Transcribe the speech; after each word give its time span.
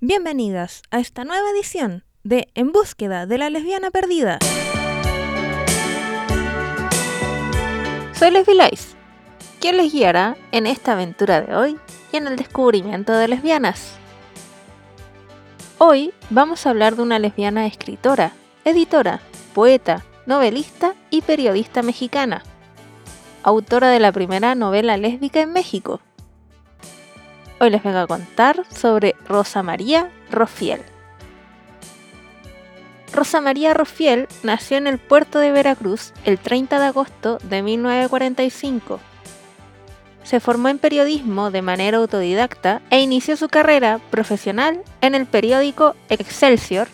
Bienvenidas 0.00 0.82
a 0.90 0.98
esta 0.98 1.24
nueva 1.24 1.48
edición 1.50 2.04
de 2.24 2.48
En 2.54 2.72
búsqueda 2.72 3.24
de 3.24 3.38
la 3.38 3.48
lesbiana 3.48 3.90
perdida. 3.90 4.38
Soy 8.12 8.32
Lesbi 8.32 8.52
Lice, 8.52 8.96
quien 9.60 9.78
les 9.78 9.94
guiará 9.94 10.36
en 10.50 10.66
esta 10.66 10.92
aventura 10.92 11.40
de 11.40 11.56
hoy 11.56 11.78
y 12.12 12.18
en 12.18 12.26
el 12.26 12.36
descubrimiento 12.36 13.14
de 13.14 13.28
lesbianas. 13.28 13.94
Hoy 15.78 16.12
vamos 16.28 16.66
a 16.66 16.70
hablar 16.70 16.96
de 16.96 17.02
una 17.02 17.18
lesbiana 17.18 17.66
escritora, 17.66 18.32
editora, 18.64 19.20
poeta, 19.54 20.04
novelista 20.26 20.94
y 21.10 21.22
periodista 21.22 21.82
mexicana, 21.82 22.42
autora 23.42 23.88
de 23.88 23.98
la 23.98 24.12
primera 24.12 24.54
novela 24.54 24.96
lésbica 24.96 25.40
en 25.40 25.52
México. 25.52 26.00
Hoy 27.58 27.70
les 27.70 27.82
vengo 27.82 27.98
a 27.98 28.06
contar 28.06 28.64
sobre 28.70 29.16
Rosa 29.26 29.62
María 29.62 30.10
Rofiel. 30.30 30.82
Rosa 33.12 33.40
María 33.40 33.74
Rofiel 33.74 34.26
nació 34.42 34.78
en 34.78 34.86
el 34.86 34.98
puerto 34.98 35.38
de 35.38 35.52
Veracruz 35.52 36.12
el 36.24 36.38
30 36.38 36.78
de 36.78 36.86
agosto 36.86 37.38
de 37.42 37.62
1945. 37.62 39.00
Se 40.22 40.40
formó 40.40 40.68
en 40.68 40.78
periodismo 40.78 41.50
de 41.50 41.62
manera 41.62 41.98
autodidacta 41.98 42.80
e 42.90 43.00
inició 43.00 43.36
su 43.36 43.48
carrera 43.48 44.00
profesional 44.10 44.82
en 45.00 45.14
el 45.14 45.26
periódico 45.26 45.94
Excelsior, 46.08 46.88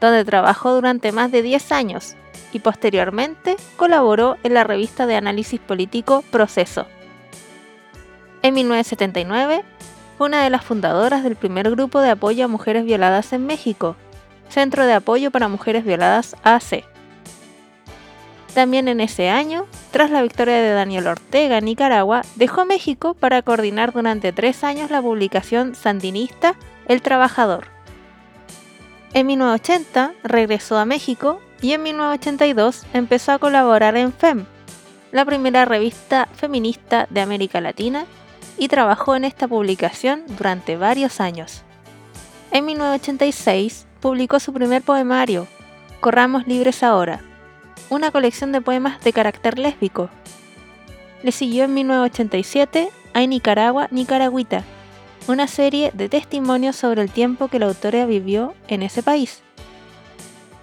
donde 0.00 0.24
trabajó 0.24 0.74
durante 0.74 1.12
más 1.12 1.30
de 1.30 1.42
10 1.42 1.72
años 1.72 2.16
y 2.52 2.60
posteriormente 2.60 3.56
colaboró 3.76 4.36
en 4.42 4.54
la 4.54 4.64
revista 4.64 5.06
de 5.06 5.16
análisis 5.16 5.60
político 5.60 6.24
Proceso. 6.30 6.86
En 8.42 8.54
1979 8.54 9.62
fue 10.16 10.26
una 10.26 10.42
de 10.42 10.50
las 10.50 10.64
fundadoras 10.64 11.22
del 11.22 11.36
primer 11.36 11.70
grupo 11.70 12.00
de 12.00 12.10
apoyo 12.10 12.44
a 12.44 12.48
mujeres 12.48 12.84
violadas 12.84 13.32
en 13.32 13.46
México, 13.46 13.96
Centro 14.48 14.84
de 14.84 14.94
Apoyo 14.94 15.30
para 15.30 15.48
Mujeres 15.48 15.84
Violadas 15.84 16.34
AC. 16.42 16.84
También 18.54 18.88
en 18.88 19.00
ese 19.00 19.28
año, 19.28 19.66
tras 19.92 20.10
la 20.10 20.22
victoria 20.22 20.56
de 20.56 20.72
Daniel 20.72 21.06
Ortega 21.06 21.58
en 21.58 21.66
Nicaragua, 21.66 22.22
dejó 22.34 22.64
México 22.64 23.14
para 23.14 23.42
coordinar 23.42 23.92
durante 23.92 24.32
tres 24.32 24.64
años 24.64 24.90
la 24.90 25.00
publicación 25.00 25.76
sandinista 25.76 26.56
El 26.88 27.00
Trabajador. 27.00 27.79
En 29.12 29.26
1980 29.26 30.14
regresó 30.22 30.78
a 30.78 30.84
México 30.84 31.40
y 31.60 31.72
en 31.72 31.82
1982 31.82 32.86
empezó 32.92 33.32
a 33.32 33.38
colaborar 33.38 33.96
en 33.96 34.12
FEM, 34.12 34.46
la 35.10 35.24
primera 35.24 35.64
revista 35.64 36.28
feminista 36.34 37.08
de 37.10 37.20
América 37.20 37.60
Latina, 37.60 38.06
y 38.56 38.68
trabajó 38.68 39.16
en 39.16 39.24
esta 39.24 39.48
publicación 39.48 40.24
durante 40.28 40.76
varios 40.76 41.20
años. 41.20 41.62
En 42.52 42.66
1986 42.66 43.86
publicó 44.00 44.38
su 44.38 44.52
primer 44.52 44.82
poemario, 44.82 45.48
Corramos 46.00 46.46
Libres 46.46 46.82
Ahora, 46.82 47.20
una 47.88 48.10
colección 48.10 48.52
de 48.52 48.60
poemas 48.60 49.02
de 49.02 49.12
carácter 49.12 49.58
lésbico. 49.58 50.10
Le 51.22 51.32
siguió 51.32 51.64
en 51.64 51.74
1987 51.74 52.90
Hay 53.14 53.26
Nicaragua, 53.26 53.88
Nicaragüita, 53.90 54.64
una 55.28 55.46
serie 55.46 55.90
de 55.94 56.08
testimonios 56.08 56.76
sobre 56.76 57.02
el 57.02 57.10
tiempo 57.10 57.48
que 57.48 57.58
la 57.58 57.66
autora 57.66 58.06
vivió 58.06 58.54
en 58.68 58.82
ese 58.82 59.02
país. 59.02 59.42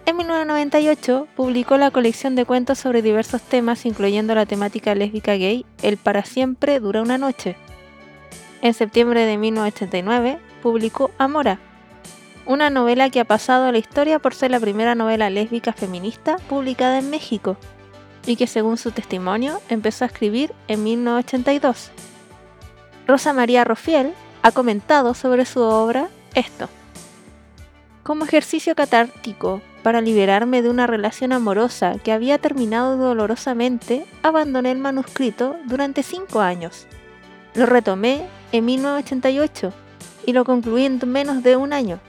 En 0.06 0.16
1998 0.16 1.28
publicó 1.36 1.78
la 1.78 1.92
colección 1.92 2.36
de 2.36 2.46
cuentos 2.46 2.80
sobre 2.80 3.02
diversos 3.02 3.42
temas, 3.42 3.86
incluyendo 3.86 4.36
la 4.36 4.46
temática 4.46 4.96
lésbica 4.96 5.34
gay 5.34 5.66
El 5.82 5.98
para 5.98 6.24
siempre 6.24 6.80
dura 6.80 7.02
una 7.02 7.18
noche. 7.18 7.58
En 8.62 8.74
septiembre 8.74 9.26
de 9.26 9.38
1989 9.38 10.40
publicó 10.64 11.12
Amora, 11.18 11.60
una 12.46 12.70
novela 12.70 13.10
que 13.10 13.20
ha 13.20 13.26
pasado 13.26 13.66
a 13.66 13.72
la 13.72 13.78
historia 13.78 14.20
por 14.20 14.34
ser 14.34 14.52
la 14.52 14.60
primera 14.60 14.96
novela 14.96 15.30
lésbica 15.30 15.74
feminista 15.74 16.38
publicada 16.50 17.00
en 17.00 17.10
México 17.10 17.58
y 18.26 18.38
que 18.38 18.48
según 18.48 18.78
su 18.78 18.92
testimonio 18.92 19.60
empezó 19.70 20.06
a 20.06 20.08
escribir 20.08 20.54
en 20.68 20.84
1982. 20.84 21.92
Rosa 23.08 23.34
María 23.34 23.64
Rofiel 23.64 24.14
ha 24.48 24.54
comentado 24.54 25.14
sobre 25.14 25.46
su 25.46 25.60
obra 25.60 26.08
esto. 26.34 26.70
Como 28.02 28.24
ejercicio 28.24 28.76
catártico 28.76 29.62
para 29.84 30.00
liberarme 30.00 30.62
de 30.62 30.70
una 30.70 30.88
relación 30.88 31.34
amorosa 31.34 31.98
que 32.02 32.14
había 32.14 32.38
terminado 32.38 32.96
dolorosamente, 32.96 34.06
abandoné 34.24 34.72
el 34.72 34.78
manuscrito 34.78 35.58
durante 35.66 36.02
cinco 36.02 36.40
años. 36.40 36.88
Lo 37.56 37.66
retomé 37.66 38.26
en 38.54 38.64
1988 38.64 39.74
y 40.26 40.32
lo 40.32 40.46
concluí 40.46 40.86
en 40.86 41.02
menos 41.08 41.44
de 41.44 41.58
un 41.58 41.74
año. 41.74 42.00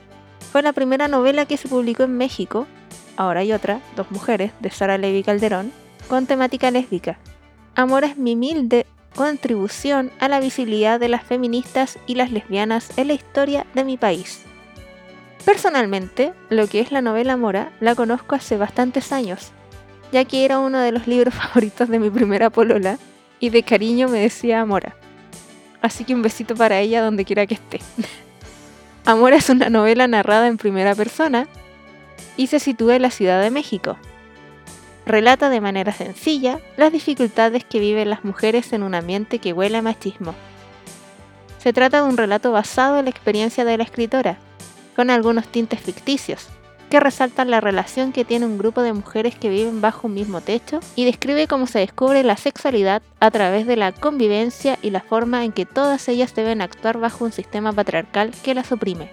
Fue 0.53 0.63
la 0.63 0.73
primera 0.73 1.09
novela 1.09 1.45
que 1.45 1.57
se 1.57 1.67
publicó 1.67 2.05
en 2.05 2.17
México, 2.17 2.69
ahora 3.17 3.41
hay 3.41 3.53
otra, 3.53 3.81
Dos 3.97 4.13
Mujeres, 4.13 4.53
de 4.61 4.71
Sara 4.71 4.97
Levi 4.97 5.25
Calderón, 5.25 5.73
con 6.09 6.27
temática 6.27 6.71
lésbica. 6.71 7.19
Amor 7.75 8.05
es 8.05 8.17
mi 8.17 8.35
humilde 8.35 8.87
contribución 9.19 10.13
a 10.21 10.29
la 10.29 10.39
visibilidad 10.39 11.01
de 11.01 11.09
las 11.09 11.25
feministas 11.25 11.99
y 12.07 12.15
las 12.15 12.31
lesbianas 12.31 12.97
en 12.97 13.09
la 13.09 13.15
historia 13.15 13.67
de 13.75 13.83
mi 13.83 13.97
país. 13.97 14.43
Personalmente, 15.45 16.35
lo 16.51 16.69
que 16.69 16.79
es 16.79 16.93
la 16.93 17.03
novela 17.03 17.37
Mora 17.37 17.73
la 17.81 17.97
conozco 17.97 18.37
hace 18.37 18.57
bastantes 18.57 19.11
años, 19.11 19.51
ya 20.13 20.25
que 20.25 20.45
era 20.45 20.61
uno 20.61 20.79
de 20.79 20.93
los 20.93 21.09
libros 21.09 21.35
favoritos 21.53 21.89
de 21.89 21.99
mi 21.99 22.11
primera 22.11 22.49
polola 22.49 22.97
y 23.41 23.51
de 23.51 23.65
cariño 23.65 24.07
me 24.09 24.21
decía 24.21 24.65
Mora. 24.65 24.95
Así 25.83 26.05
que 26.05 26.15
un 26.15 26.23
besito 26.23 26.55
para 26.55 26.79
ella 26.79 27.03
donde 27.03 27.25
quiera 27.25 27.45
que 27.45 27.55
esté. 27.55 27.81
Amor 29.05 29.33
es 29.33 29.51
una 29.51 29.69
novela 29.69 30.07
narrada 30.07 30.47
en 30.47 30.59
primera 30.59 30.95
persona 30.95 31.49
y 32.37 32.47
se 32.47 32.61
sitúa 32.61 32.95
en 32.95 33.03
la 33.03 33.11
Ciudad 33.11 33.43
de 33.43 33.51
México. 33.51 33.97
Relata 35.09 35.49
de 35.49 35.63
manera 35.63 35.91
sencilla 35.91 36.61
las 36.77 36.93
dificultades 36.93 37.65
que 37.65 37.81
viven 37.81 38.11
las 38.11 38.27
mujeres 38.27 38.75
en 38.75 38.83
un 38.83 38.95
ambiente 38.95 39.39
que 39.39 39.55
huele 39.55 39.79
a 39.79 39.83
machismo. 39.83 40.35
Se 41.57 41.73
trata 41.73 42.03
de 42.03 42.09
un 42.11 42.19
relato 42.19 42.53
basado 42.53 42.99
en 42.99 43.07
la 43.07 43.11
experiencia 43.11 43.65
de 43.65 43.79
la 43.79 43.85
escritora, 43.85 44.37
con 44.95 45.09
algunos 45.09 45.49
tintes 45.49 45.81
ficticios, 45.81 46.49
que 46.91 47.01
resaltan 47.01 47.51
la 47.51 47.63
relación 47.63 48.13
que 48.13 48.27
tiene 48.27 48.45
un 48.45 48.59
grupo 48.59 48.83
de 48.83 48.93
mujeres 48.93 49.35
que 49.35 49.49
viven 49.49 49.81
bajo 49.81 50.09
un 50.09 50.13
mismo 50.13 50.43
techo 50.43 50.81
y 50.95 51.07
describe 51.07 51.47
cómo 51.47 51.67
se 51.67 51.79
descubre 51.79 52.23
la 52.23 52.37
sexualidad 52.37 53.01
a 53.19 53.31
través 53.31 53.67
de 53.67 53.77
la 53.77 53.93
convivencia 53.93 54.79
y 54.83 54.91
la 54.91 55.01
forma 55.01 55.43
en 55.43 55.53
que 55.53 55.65
todas 55.65 56.07
ellas 56.09 56.35
deben 56.35 56.61
actuar 56.61 56.99
bajo 56.99 57.25
un 57.25 57.33
sistema 57.33 57.73
patriarcal 57.73 58.33
que 58.43 58.53
las 58.53 58.73
oprime. 58.73 59.11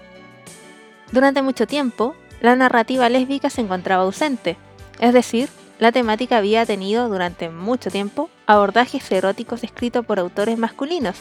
Durante 1.10 1.40
mucho 1.40 1.66
tiempo, 1.66 2.14
la 2.42 2.54
narrativa 2.54 3.08
lésbica 3.08 3.48
se 3.48 3.62
encontraba 3.62 4.02
ausente, 4.02 4.58
es 5.00 5.14
decir, 5.14 5.48
la 5.78 5.92
temática 5.92 6.38
había 6.38 6.64
tenido 6.64 7.08
durante 7.08 7.50
mucho 7.50 7.90
tiempo 7.90 8.30
abordajes 8.46 9.10
eróticos 9.12 9.62
escritos 9.62 10.06
por 10.06 10.18
autores 10.18 10.58
masculinos. 10.58 11.16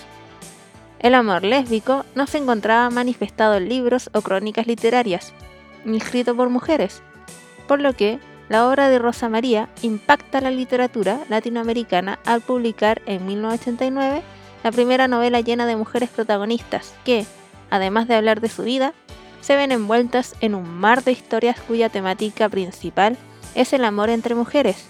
El 0.99 1.13
amor 1.13 1.43
lésbico 1.43 2.05
no 2.15 2.25
se 2.25 2.37
encontraba 2.37 2.89
manifestado 2.89 3.55
en 3.55 3.69
libros 3.69 4.09
o 4.13 4.21
crónicas 4.21 4.65
literarias, 4.65 5.33
ni 5.83 5.97
escrito 5.97 6.35
por 6.35 6.49
mujeres, 6.49 7.03
por 7.67 7.81
lo 7.81 7.93
que 7.93 8.19
la 8.47 8.67
obra 8.67 8.89
de 8.89 8.99
Rosa 8.99 9.27
María 9.27 9.69
impacta 9.81 10.39
la 10.39 10.51
literatura 10.51 11.19
latinoamericana 11.29 12.19
al 12.25 12.41
publicar 12.41 13.01
en 13.05 13.25
1989 13.25 14.21
la 14.63 14.71
primera 14.71 15.07
novela 15.07 15.41
llena 15.41 15.65
de 15.65 15.75
mujeres 15.75 16.09
protagonistas 16.09 16.93
que, 17.03 17.25
además 17.69 18.07
de 18.07 18.15
hablar 18.15 18.41
de 18.41 18.49
su 18.49 18.63
vida, 18.63 18.93
se 19.41 19.55
ven 19.55 19.71
envueltas 19.71 20.35
en 20.41 20.55
un 20.55 20.67
mar 20.67 21.03
de 21.03 21.11
historias 21.11 21.59
cuya 21.59 21.89
temática 21.89 22.49
principal 22.49 23.17
es 23.55 23.73
el 23.73 23.83
amor 23.83 24.09
entre 24.09 24.35
mujeres. 24.35 24.85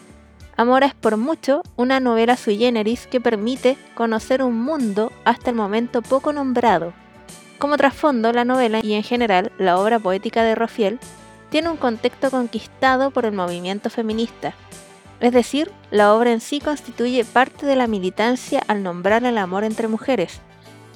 Amor 0.57 0.83
es 0.83 0.94
por 0.94 1.17
mucho 1.17 1.62
una 1.75 2.00
novela 2.00 2.35
sui 2.35 2.57
generis 2.57 3.07
que 3.07 3.21
permite 3.21 3.77
conocer 3.94 4.44
un 4.44 4.62
mundo 4.62 5.12
hasta 5.23 5.50
el 5.50 5.56
momento 5.56 6.01
poco 6.01 6.33
nombrado 6.33 6.94
como 7.57 7.77
trasfondo, 7.77 8.33
la 8.33 8.44
novela 8.44 8.81
y 8.83 8.94
en 8.94 9.03
general 9.03 9.51
la 9.57 9.77
obra 9.79 9.97
poética 9.97 10.44
de 10.44 10.56
Rafael 10.56 11.00
tiene 11.50 11.69
un 11.69 11.77
contexto 11.77 12.29
conquistado 12.29 13.12
por 13.12 13.25
el 13.25 13.31
movimiento 13.31 13.89
feminista. 13.89 14.53
Es 15.21 15.31
decir, 15.31 15.71
la 15.89 16.13
obra 16.13 16.31
en 16.31 16.41
sí 16.41 16.59
constituye 16.59 17.23
parte 17.23 17.65
de 17.65 17.77
la 17.77 17.88
militancia 17.88 18.61
al 18.68 18.83
nombrar 18.83 19.23
el 19.23 19.38
amor 19.38 19.63
entre 19.63 19.88
mujeres, 19.88 20.41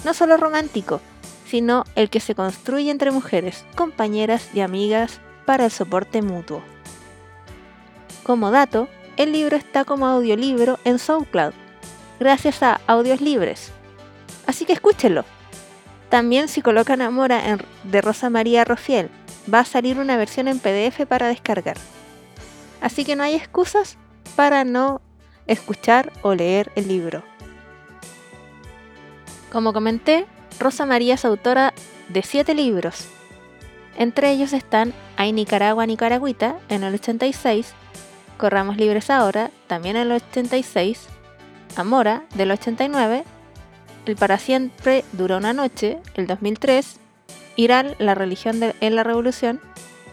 no 0.03 0.13
solo 0.13 0.35
romántico, 0.35 0.99
sino 1.45 1.85
el 1.95 2.09
que 2.09 2.19
se 2.19 2.35
construye 2.35 2.91
entre 2.91 3.11
mujeres, 3.11 3.63
compañeras 3.75 4.49
y 4.53 4.59
amigas 4.59 5.21
para 5.45 5.65
el 5.65 5.71
soporte 5.71 6.21
mutuo. 6.21 6.61
Como 8.29 8.51
dato, 8.51 8.87
el 9.17 9.31
libro 9.31 9.57
está 9.57 9.85
como 9.85 10.05
audiolibro 10.05 10.77
en 10.83 10.99
SoundCloud, 10.99 11.51
gracias 12.19 12.61
a 12.61 12.79
Audios 12.85 13.21
Libres. 13.21 13.71
Así 14.45 14.65
que 14.65 14.73
escúchenlo. 14.73 15.25
También 16.09 16.47
si 16.47 16.61
colocan 16.61 17.01
Amora 17.01 17.57
de 17.85 18.01
Rosa 18.01 18.29
María 18.29 18.65
Rofiel, 18.65 19.09
va 19.51 19.61
a 19.61 19.65
salir 19.65 19.97
una 19.97 20.15
versión 20.15 20.47
en 20.47 20.59
PDF 20.59 21.07
para 21.07 21.27
descargar. 21.27 21.75
Así 22.81 23.03
que 23.03 23.15
no 23.15 23.23
hay 23.23 23.33
excusas 23.33 23.97
para 24.35 24.63
no 24.63 25.01
escuchar 25.47 26.13
o 26.21 26.35
leer 26.35 26.71
el 26.75 26.87
libro. 26.87 27.23
Como 29.51 29.73
comenté, 29.73 30.27
Rosa 30.59 30.85
María 30.85 31.15
es 31.15 31.25
autora 31.25 31.73
de 32.09 32.21
siete 32.21 32.53
libros. 32.53 33.07
Entre 33.97 34.29
ellos 34.29 34.53
están 34.53 34.93
Hay 35.17 35.33
Nicaragua, 35.33 35.87
Nicaragüita 35.87 36.59
en 36.69 36.83
el 36.83 36.93
86, 36.93 37.73
Corramos 38.39 38.77
Libres 38.77 39.09
Ahora 39.09 39.51
también 39.67 39.97
en 39.97 40.03
el 40.03 40.13
86, 40.13 41.07
Amora 41.75 42.23
del 42.35 42.51
89, 42.51 43.25
El 44.05 44.15
para 44.15 44.37
siempre 44.37 45.03
dura 45.11 45.35
una 45.35 45.51
noche, 45.51 45.99
el 46.15 46.25
2003, 46.25 46.99
Irán, 47.57 47.95
la 47.99 48.15
religión 48.15 48.61
en 48.79 48.95
la 48.95 49.03
revolución, 49.03 49.59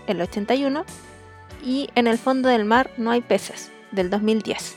el 0.08 0.20
81, 0.20 0.84
y 1.64 1.88
En 1.94 2.08
el 2.08 2.18
fondo 2.18 2.48
del 2.48 2.64
mar 2.64 2.90
no 2.96 3.12
hay 3.12 3.20
peces, 3.20 3.70
del 3.92 4.10
2010. 4.10 4.74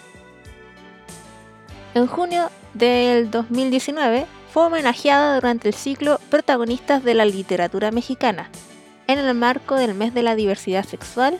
En 1.95 2.05
junio 2.05 2.51
del 2.75 3.31
2019 3.31 4.27
fue 4.53 4.65
homenajeada 4.65 5.33
durante 5.33 5.69
el 5.69 5.73
ciclo 5.73 6.19
Protagonistas 6.29 7.03
de 7.03 7.15
la 7.15 7.25
Literatura 7.25 7.89
Mexicana, 7.89 8.51
en 9.07 9.17
el 9.17 9.33
marco 9.33 9.73
del 9.73 9.95
Mes 9.95 10.13
de 10.13 10.21
la 10.21 10.35
Diversidad 10.35 10.85
Sexual, 10.85 11.39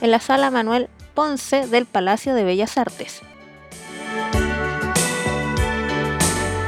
en 0.00 0.10
la 0.10 0.20
Sala 0.20 0.50
Manuel 0.50 0.88
Ponce 1.14 1.66
del 1.66 1.86
Palacio 1.86 2.34
de 2.34 2.44
Bellas 2.44 2.78
Artes. 2.78 3.22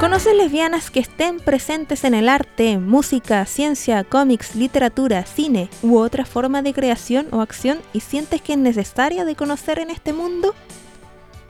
¿Conoces 0.02 0.34
lesbianas 0.34 0.90
que 0.90 0.98
estén 0.98 1.38
presentes 1.38 2.02
en 2.02 2.14
el 2.14 2.28
arte, 2.28 2.76
música, 2.76 3.46
ciencia, 3.46 4.02
cómics, 4.02 4.56
literatura, 4.56 5.24
cine 5.24 5.68
u 5.80 5.98
otra 5.98 6.24
forma 6.24 6.60
de 6.60 6.74
creación 6.74 7.28
o 7.30 7.40
acción 7.40 7.78
y 7.92 8.00
sientes 8.00 8.42
que 8.42 8.54
es 8.54 8.58
necesaria 8.58 9.24
de 9.24 9.36
conocer 9.36 9.78
en 9.78 9.90
este 9.90 10.12
mundo? 10.12 10.56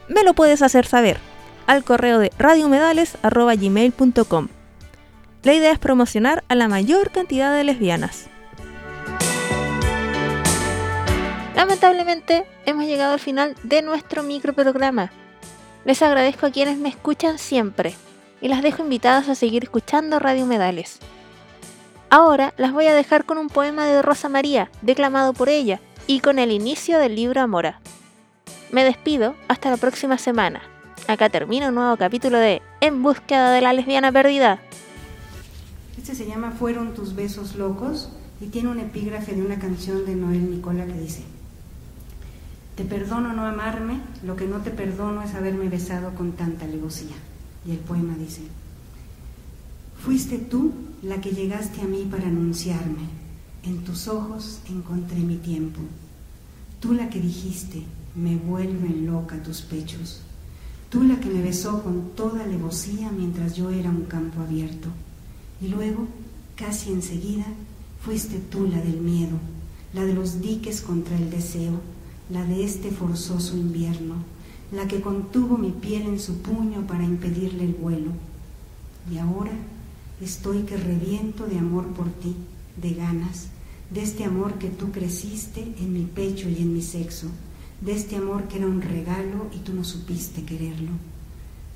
Me 0.07 0.23
lo 0.23 0.35
puedes 0.35 0.61
hacer 0.61 0.85
saber 0.85 1.17
al 1.65 1.83
correo 1.83 2.19
de 2.19 2.31
radiomedales.gmail.com. 2.37 4.47
La 5.41 5.53
idea 5.53 5.71
es 5.71 5.79
promocionar 5.79 6.43
a 6.47 6.53
la 6.53 6.67
mayor 6.67 7.09
cantidad 7.09 7.55
de 7.55 7.63
lesbianas. 7.63 8.29
Lamentablemente 11.63 12.45
hemos 12.65 12.83
llegado 12.83 13.13
al 13.13 13.21
final 13.21 13.55
de 13.63 13.81
nuestro 13.81 14.21
microprograma. 14.21 15.11
Les 15.85 16.01
agradezco 16.01 16.45
a 16.45 16.51
quienes 16.51 16.77
me 16.77 16.89
escuchan 16.89 17.39
siempre 17.39 17.95
y 18.41 18.49
las 18.49 18.61
dejo 18.61 18.83
invitadas 18.83 19.29
a 19.29 19.35
seguir 19.35 19.63
escuchando 19.63 20.19
Radio 20.19 20.45
Medales. 20.45 20.99
Ahora 22.09 22.53
las 22.57 22.73
voy 22.73 22.87
a 22.87 22.93
dejar 22.93 23.23
con 23.23 23.37
un 23.37 23.47
poema 23.47 23.85
de 23.85 24.01
Rosa 24.01 24.27
María, 24.27 24.69
declamado 24.81 25.31
por 25.31 25.47
ella, 25.47 25.79
y 26.05 26.19
con 26.19 26.37
el 26.37 26.51
inicio 26.51 26.99
del 26.99 27.15
libro 27.15 27.39
Amora. 27.39 27.79
Me 28.73 28.83
despido 28.83 29.33
hasta 29.47 29.71
la 29.71 29.77
próxima 29.77 30.17
semana. 30.17 30.63
Acá 31.07 31.29
termina 31.29 31.69
un 31.69 31.75
nuevo 31.75 31.95
capítulo 31.95 32.39
de 32.39 32.61
En 32.81 33.01
búsqueda 33.01 33.53
de 33.53 33.61
la 33.61 33.71
lesbiana 33.71 34.11
perdida. 34.11 34.59
Este 35.97 36.13
se 36.13 36.25
llama 36.25 36.51
Fueron 36.51 36.93
tus 36.93 37.15
besos 37.15 37.55
locos 37.55 38.09
y 38.41 38.47
tiene 38.47 38.67
un 38.67 38.79
epígrafe 38.79 39.33
de 39.33 39.41
una 39.41 39.57
canción 39.57 40.05
de 40.05 40.15
Noel 40.15 40.51
Nicola 40.51 40.85
que 40.85 40.99
dice, 40.99 41.23
Te 42.75 42.83
perdono 42.83 43.33
no 43.33 43.45
amarme, 43.45 43.99
lo 44.23 44.35
que 44.35 44.47
no 44.47 44.59
te 44.61 44.71
perdono 44.71 45.21
es 45.21 45.33
haberme 45.35 45.69
besado 45.69 46.13
con 46.15 46.33
tanta 46.33 46.65
alevosía. 46.65 47.15
Y 47.65 47.71
el 47.71 47.77
poema 47.77 48.15
dice, 48.17 48.41
Fuiste 50.03 50.37
tú 50.37 50.73
la 51.01 51.21
que 51.21 51.31
llegaste 51.31 51.81
a 51.81 51.85
mí 51.85 52.07
para 52.09 52.27
anunciarme, 52.27 53.07
en 53.63 53.83
tus 53.83 54.07
ojos 54.07 54.59
encontré 54.69 55.19
mi 55.19 55.37
tiempo. 55.37 55.79
Tú 56.79 56.93
la 56.93 57.09
que 57.09 57.19
dijiste, 57.19 57.83
me 58.15 58.35
vuelven 58.35 59.05
loca 59.05 59.41
tus 59.41 59.61
pechos 59.61 60.21
Tú 60.93 61.01
la 61.01 61.19
que 61.19 61.27
me 61.27 61.41
besó 61.41 61.81
con 61.81 62.11
toda 62.15 62.43
alevosía 62.43 63.09
mientras 63.09 63.55
yo 63.55 63.71
era 63.71 63.89
un 63.89 64.03
campo 64.03 64.41
abierto. 64.41 64.89
Y 65.59 65.69
luego, 65.69 66.05
casi 66.55 66.91
enseguida, 66.91 67.45
fuiste 67.99 68.37
tú 68.37 68.67
la 68.67 68.79
del 68.79 69.01
miedo, 69.01 69.39
la 69.91 70.05
de 70.05 70.13
los 70.13 70.39
diques 70.39 70.81
contra 70.81 71.17
el 71.17 71.31
deseo, 71.31 71.81
la 72.29 72.45
de 72.45 72.63
este 72.63 72.91
forzoso 72.91 73.57
invierno, 73.57 74.15
la 74.71 74.87
que 74.87 75.01
contuvo 75.01 75.57
mi 75.57 75.71
piel 75.71 76.03
en 76.03 76.19
su 76.19 76.41
puño 76.41 76.87
para 76.87 77.03
impedirle 77.03 77.65
el 77.65 77.73
vuelo. 77.73 78.11
Y 79.11 79.17
ahora 79.17 79.51
estoy 80.21 80.63
que 80.63 80.77
reviento 80.77 81.45
de 81.45 81.59
amor 81.59 81.87
por 81.87 82.09
ti, 82.09 82.35
de 82.77 82.93
ganas, 82.93 83.47
de 83.89 84.01
este 84.01 84.23
amor 84.23 84.53
que 84.53 84.69
tú 84.69 84.91
creciste 84.91 85.73
en 85.79 85.93
mi 85.93 86.05
pecho 86.05 86.49
y 86.49 86.57
en 86.57 86.73
mi 86.73 86.81
sexo 86.81 87.27
de 87.83 87.91
este 87.91 88.15
amor 88.15 88.47
que 88.47 88.57
era 88.57 88.67
un 88.67 88.81
regalo 88.81 89.47
y 89.53 89.59
tú 89.59 89.73
no 89.73 89.83
supiste 89.83 90.43
quererlo. 90.43 90.91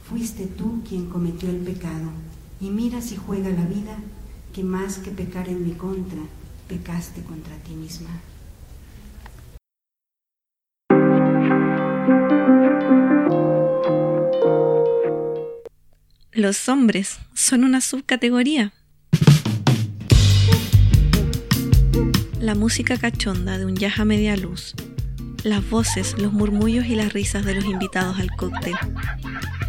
Fuiste 0.07 0.45
tú 0.45 0.81
quien 0.87 1.07
cometió 1.07 1.49
el 1.49 1.57
pecado 1.57 2.09
y 2.61 2.69
mira 2.69 3.01
si 3.01 3.17
juega 3.17 3.49
la 3.49 3.65
vida 3.65 3.97
que 4.53 4.63
más 4.63 4.99
que 4.99 5.11
pecar 5.11 5.49
en 5.49 5.65
mi 5.65 5.73
contra, 5.73 6.21
pecaste 6.69 7.23
contra 7.23 7.55
ti 7.57 7.73
misma. 7.73 8.09
Los 16.37 16.69
hombres 16.69 17.17
son 17.33 17.63
una 17.63 17.81
subcategoría. 17.81 18.71
La 22.39 22.53
música 22.53 22.95
cachonda 22.95 23.57
de 23.57 23.65
un 23.65 23.75
yaja 23.75 24.05
media 24.05 24.37
luz 24.37 24.75
las 25.43 25.67
voces, 25.67 26.15
los 26.19 26.33
murmullos 26.33 26.85
y 26.85 26.95
las 26.95 27.11
risas 27.11 27.43
de 27.43 27.55
los 27.55 27.65
invitados 27.65 28.19
al 28.19 28.29
cóctel, 28.29 28.75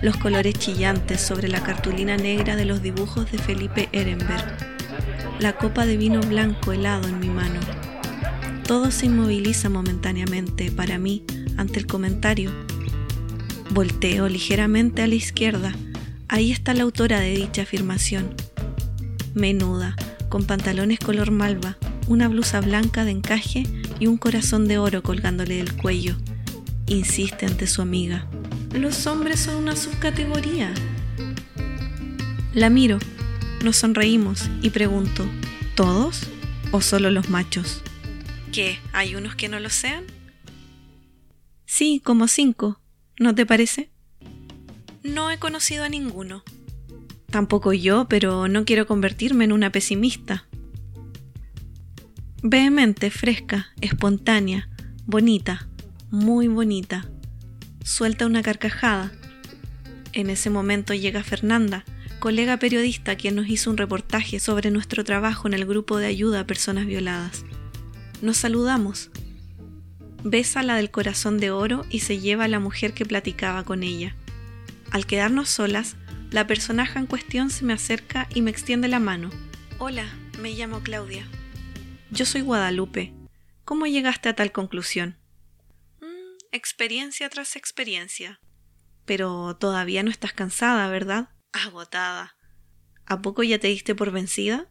los 0.03 0.19
colores 0.19 0.59
chillantes 0.59 1.23
sobre 1.23 1.49
la 1.49 1.63
cartulina 1.63 2.19
negra 2.19 2.55
de 2.55 2.67
los 2.67 2.83
dibujos 2.83 3.33
de 3.33 3.39
Felipe 3.39 3.89
Ehrenberg, 3.93 4.45
la 5.41 5.55
copa 5.55 5.87
de 5.87 5.97
vino 5.97 6.21
blanco 6.21 6.73
helado 6.73 7.09
en 7.09 7.19
mi 7.19 7.29
mano. 7.29 7.61
Todo 8.65 8.91
se 8.91 9.07
inmoviliza 9.07 9.71
momentáneamente 9.71 10.71
para 10.71 10.99
mí 10.99 11.25
ante 11.57 11.79
el 11.79 11.87
comentario. 11.87 12.53
Volteo 13.71 14.29
ligeramente 14.29 15.01
a 15.01 15.07
la 15.07 15.15
izquierda. 15.15 15.73
Ahí 16.31 16.53
está 16.53 16.75
la 16.75 16.83
autora 16.83 17.21
de 17.21 17.35
dicha 17.35 17.63
afirmación. 17.63 18.35
Menuda, 19.35 19.97
con 20.29 20.45
pantalones 20.45 20.99
color 20.99 21.31
malva, 21.31 21.79
una 22.07 22.29
blusa 22.29 22.61
blanca 22.61 23.07
de 23.07 23.13
encaje 23.13 23.65
y 23.99 24.09
un 24.09 24.19
corazón 24.19 24.69
de 24.69 24.77
oro 24.77 25.03
colgándole 25.03 25.57
del 25.57 25.75
cuello. 25.75 26.17
Insiste 26.87 27.47
ante 27.47 27.67
su 27.67 27.81
amiga. 27.81 28.27
Los 28.75 29.07
hombres 29.07 29.41
son 29.41 29.57
una 29.57 29.75
subcategoría. 29.75 30.75
La 32.53 32.69
miro, 32.69 32.99
nos 33.65 33.77
sonreímos 33.77 34.51
y 34.61 34.69
pregunto, 34.69 35.25
¿todos 35.75 36.25
o 36.73 36.83
solo 36.83 37.11
los 37.11 37.31
machos? 37.31 37.83
¿Qué? 38.53 38.79
¿Hay 38.93 39.15
unos 39.15 39.35
que 39.35 39.49
no 39.49 39.61
lo 39.61 39.71
sean? 39.71 40.05
Sí, 41.65 42.03
como 42.05 42.29
cinco. 42.29 42.81
¿No 43.19 43.35
te 43.35 43.47
parece? 43.47 43.91
No 45.03 45.31
he 45.31 45.39
conocido 45.39 45.85
a 45.85 45.89
ninguno. 45.89 46.43
Tampoco 47.31 47.73
yo, 47.73 48.09
pero 48.09 48.49
no 48.49 48.65
quiero 48.65 48.87
convertirme 48.87 49.45
en 49.45 49.53
una 49.53 49.71
pesimista. 49.71 50.47
Vehemente, 52.43 53.11
fresca, 53.11 53.69
espontánea, 53.81 54.69
bonita, 55.07 55.69
muy 56.11 56.49
bonita. 56.49 57.09
Suelta 57.85 58.27
una 58.27 58.43
carcajada. 58.43 59.13
En 60.13 60.31
ese 60.31 60.51
momento 60.51 60.95
llega 60.95 61.23
Fernanda, 61.23 61.85
colega 62.19 62.57
periodista 62.57 63.17
quien 63.17 63.37
nos 63.37 63.49
hizo 63.49 63.71
un 63.71 63.77
reportaje 63.77 64.41
sobre 64.41 64.71
nuestro 64.71 65.05
trabajo 65.05 65.49
en 65.49 65.55
el 65.55 65.67
grupo 65.67 65.99
de 65.99 66.07
ayuda 66.07 66.41
a 66.41 66.47
personas 66.47 66.87
violadas. 66.87 67.45
Nos 68.23 68.39
saludamos. 68.39 69.11
Besa 70.25 70.63
la 70.63 70.77
del 70.77 70.91
corazón 70.91 71.39
de 71.39 71.51
oro 71.51 71.85
y 71.91 72.01
se 72.01 72.19
lleva 72.19 72.45
a 72.45 72.49
la 72.49 72.59
mujer 72.59 72.95
que 72.95 73.07
platicaba 73.07 73.65
con 73.65 73.83
ella. 73.83 74.17
Al 74.91 75.07
quedarnos 75.07 75.51
solas, 75.51 75.97
la 76.31 76.47
personaje 76.47 76.99
en 76.99 77.07
cuestión 77.07 77.51
se 77.51 77.65
me 77.65 77.75
acerca 77.75 78.27
y 78.35 78.41
me 78.41 78.51
extiende 78.51 78.89
la 78.89 79.01
mano. 79.01 79.31
Hola, 79.79 80.07
me 80.41 80.53
llamo 80.53 80.81
Claudia. 80.81 81.29
Yo 82.11 82.25
soy 82.25 82.41
Guadalupe. 82.41 83.13
¿Cómo 83.65 83.87
llegaste 83.87 84.31
a 84.31 84.35
tal 84.35 84.51
conclusión? 84.51 85.19
Mm, 86.01 86.39
experiencia 86.53 87.29
tras 87.29 87.55
experiencia. 87.55 88.41
Pero 89.05 89.57
todavía 89.57 90.03
no 90.03 90.11
estás 90.11 90.33
cansada, 90.33 90.89
¿verdad? 90.89 91.29
Agotada. 91.53 92.37
¿A 93.05 93.21
poco 93.21 93.43
ya 93.43 93.59
te 93.59 93.69
diste 93.69 93.95
por 93.95 94.11
vencida? 94.11 94.71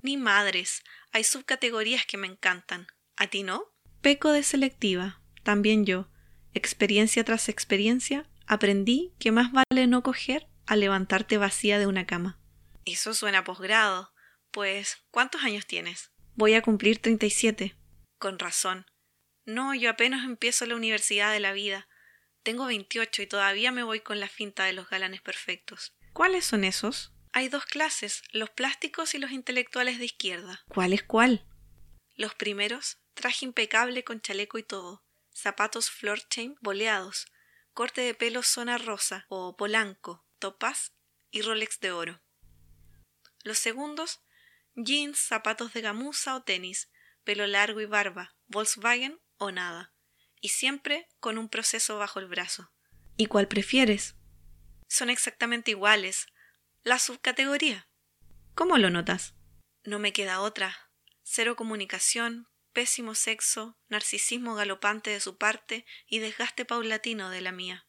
Ni 0.00 0.16
madres. 0.16 0.82
Hay 1.12 1.24
subcategorías 1.24 2.06
que 2.06 2.16
me 2.16 2.26
encantan. 2.26 2.86
¿A 3.16 3.26
ti 3.26 3.42
no? 3.42 3.64
Peco 4.00 4.32
de 4.32 4.42
selectiva. 4.42 5.20
También 5.42 5.84
yo. 5.84 6.08
Experiencia 6.54 7.24
tras 7.24 7.48
experiencia, 7.50 8.26
aprendí 8.50 9.14
que 9.20 9.30
más 9.30 9.52
vale 9.52 9.86
no 9.86 10.02
coger 10.02 10.48
a 10.66 10.74
levantarte 10.74 11.38
vacía 11.38 11.78
de 11.78 11.86
una 11.86 12.04
cama. 12.04 12.40
Eso 12.84 13.14
suena 13.14 13.38
a 13.38 13.44
posgrado. 13.44 14.12
Pues, 14.50 14.98
¿cuántos 15.12 15.44
años 15.44 15.66
tienes? 15.66 16.10
Voy 16.34 16.54
a 16.54 16.62
cumplir 16.62 17.00
37. 17.00 17.76
Con 18.18 18.40
razón. 18.40 18.86
No, 19.44 19.72
yo 19.72 19.88
apenas 19.88 20.24
empiezo 20.24 20.66
la 20.66 20.74
universidad 20.74 21.32
de 21.32 21.38
la 21.38 21.52
vida. 21.52 21.86
Tengo 22.42 22.66
28 22.66 23.22
y 23.22 23.26
todavía 23.28 23.70
me 23.70 23.84
voy 23.84 24.00
con 24.00 24.18
la 24.18 24.28
finta 24.28 24.64
de 24.64 24.72
los 24.72 24.90
galanes 24.90 25.22
perfectos. 25.22 25.94
¿Cuáles 26.12 26.44
son 26.44 26.64
esos? 26.64 27.12
Hay 27.32 27.48
dos 27.48 27.66
clases, 27.66 28.24
los 28.32 28.50
plásticos 28.50 29.14
y 29.14 29.18
los 29.18 29.30
intelectuales 29.30 30.00
de 30.00 30.06
izquierda. 30.06 30.64
¿Cuál 30.66 30.92
es 30.92 31.04
cuál? 31.04 31.46
Los 32.16 32.34
primeros, 32.34 32.98
traje 33.14 33.44
impecable 33.44 34.02
con 34.02 34.20
chaleco 34.20 34.58
y 34.58 34.64
todo, 34.64 35.04
zapatos 35.32 35.88
floor 35.88 36.20
chain 36.28 36.56
boleados, 36.60 37.26
corte 37.72 38.00
de 38.00 38.14
pelo 38.14 38.42
zona 38.42 38.78
rosa 38.78 39.26
o 39.28 39.56
polanco, 39.56 40.24
topaz 40.38 40.92
y 41.30 41.42
Rolex 41.42 41.80
de 41.80 41.92
oro. 41.92 42.20
Los 43.42 43.58
segundos, 43.58 44.20
jeans, 44.74 45.18
zapatos 45.18 45.72
de 45.72 45.80
gamuza 45.80 46.34
o 46.36 46.42
tenis, 46.42 46.90
pelo 47.24 47.46
largo 47.46 47.80
y 47.80 47.86
barba, 47.86 48.34
Volkswagen 48.46 49.20
o 49.38 49.50
nada, 49.50 49.94
y 50.40 50.50
siempre 50.50 51.08
con 51.20 51.38
un 51.38 51.48
proceso 51.48 51.98
bajo 51.98 52.18
el 52.18 52.26
brazo. 52.26 52.72
¿Y 53.16 53.26
cuál 53.26 53.48
prefieres? 53.48 54.16
Son 54.88 55.10
exactamente 55.10 55.70
iguales, 55.70 56.26
la 56.82 56.98
subcategoría. 56.98 57.88
¿Cómo 58.54 58.78
lo 58.78 58.90
notas? 58.90 59.34
No 59.84 59.98
me 59.98 60.12
queda 60.12 60.40
otra. 60.40 60.90
Cero 61.22 61.54
comunicación, 61.54 62.48
pésimo 62.72 63.14
sexo, 63.14 63.78
narcisismo 63.88 64.54
galopante 64.54 65.10
de 65.10 65.20
su 65.20 65.36
parte 65.36 65.84
y 66.06 66.18
desgaste 66.18 66.64
paulatino 66.64 67.30
de 67.30 67.40
la 67.40 67.52
mía. 67.52 67.86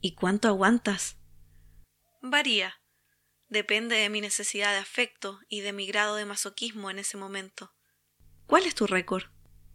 ¿Y 0.00 0.14
cuánto 0.14 0.48
aguantas? 0.48 1.16
Varía. 2.22 2.80
Depende 3.48 3.96
de 3.96 4.08
mi 4.08 4.20
necesidad 4.20 4.72
de 4.72 4.78
afecto 4.78 5.40
y 5.48 5.60
de 5.60 5.72
mi 5.72 5.86
grado 5.86 6.16
de 6.16 6.24
masoquismo 6.24 6.90
en 6.90 6.98
ese 6.98 7.16
momento. 7.16 7.74
¿Cuál 8.46 8.66
es 8.66 8.74
tu 8.74 8.86
récord? 8.86 9.24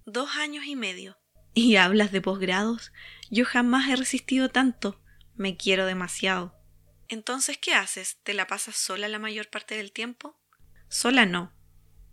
Dos 0.05 0.35
años 0.35 0.65
y 0.65 0.75
medio. 0.75 1.17
¿Y 1.53 1.75
hablas 1.77 2.11
de 2.11 2.21
posgrados? 2.21 2.91
Yo 3.29 3.45
jamás 3.45 3.89
he 3.89 3.95
resistido 3.95 4.49
tanto. 4.49 5.01
Me 5.35 5.57
quiero 5.57 5.85
demasiado. 5.85 6.55
Entonces, 7.07 7.57
¿qué 7.57 7.73
haces? 7.73 8.19
¿Te 8.23 8.33
la 8.33 8.47
pasas 8.47 8.75
sola 8.75 9.07
la 9.07 9.19
mayor 9.19 9.49
parte 9.49 9.75
del 9.75 9.91
tiempo? 9.91 10.39
Sola 10.89 11.25
no. 11.25 11.53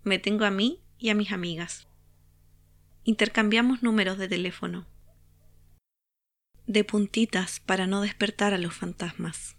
Me 0.02 0.18
tengo 0.18 0.44
a 0.44 0.50
mí 0.50 0.84
y 0.98 1.10
a 1.10 1.14
mis 1.14 1.32
amigas. 1.32 1.88
Intercambiamos 3.08 3.84
números 3.84 4.18
de 4.18 4.26
teléfono. 4.26 4.84
De 6.66 6.82
puntitas 6.82 7.60
para 7.60 7.86
no 7.86 8.00
despertar 8.00 8.52
a 8.52 8.58
los 8.58 8.75
fantasmas. 8.75 9.56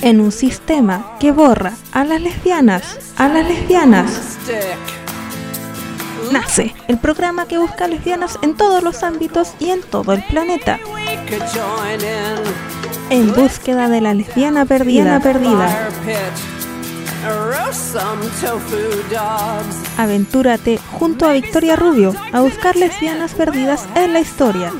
En 0.00 0.20
un 0.22 0.32
sistema 0.32 1.18
que 1.20 1.30
borra 1.32 1.74
a 1.92 2.04
las 2.04 2.22
lesbianas, 2.22 3.12
a 3.18 3.28
las 3.28 3.46
lesbianas 3.46 4.38
nace, 6.32 6.74
el 6.88 6.98
programa 6.98 7.46
que 7.46 7.58
busca 7.58 7.86
lesbianas 7.86 8.38
en 8.40 8.56
todos 8.56 8.82
los 8.82 9.02
ámbitos 9.02 9.52
y 9.60 9.70
en 9.70 9.82
todo 9.82 10.14
el 10.14 10.22
planeta. 10.24 10.80
En 13.08 13.32
búsqueda 13.32 13.88
de 13.88 14.00
la 14.00 14.14
lesbiana 14.14 14.64
perdida, 14.66 15.20
perdida. 15.20 15.88
Aventúrate 19.96 20.78
junto 20.92 21.26
a 21.26 21.32
Victoria 21.32 21.76
Rubio 21.76 22.14
a 22.32 22.40
buscar 22.40 22.76
lesbianas 22.76 23.34
perdidas 23.34 23.86
en 23.94 24.12
la 24.12 24.20
historia. 24.20 24.72